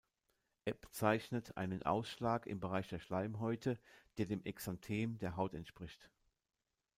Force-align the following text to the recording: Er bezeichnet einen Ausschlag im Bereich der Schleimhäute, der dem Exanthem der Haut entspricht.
Er 0.65 0.73
bezeichnet 0.73 1.57
einen 1.57 1.83
Ausschlag 1.83 2.47
im 2.47 2.59
Bereich 2.59 2.87
der 2.89 2.97
Schleimhäute, 2.97 3.77
der 4.17 4.25
dem 4.25 4.43
Exanthem 4.45 5.19
der 5.19 5.35
Haut 5.37 5.53
entspricht. 5.53 6.09